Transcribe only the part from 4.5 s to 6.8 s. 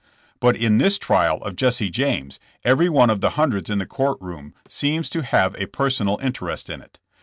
seems to have a per sonal interest